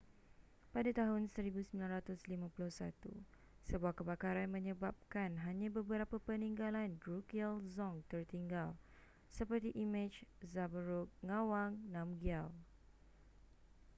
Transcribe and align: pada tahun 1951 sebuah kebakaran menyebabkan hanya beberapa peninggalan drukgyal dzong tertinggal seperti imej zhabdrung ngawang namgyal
pada 0.73 0.89
tahun 0.99 1.21
1951 1.29 2.09
sebuah 3.69 3.93
kebakaran 3.99 4.49
menyebabkan 4.55 5.29
hanya 5.45 5.67
beberapa 5.77 6.15
peninggalan 6.27 6.89
drukgyal 7.05 7.53
dzong 7.69 7.95
tertinggal 8.11 8.69
seperti 9.37 9.69
imej 9.83 10.13
zhabdrung 10.51 11.05
ngawang 11.27 11.73
namgyal 11.95 12.47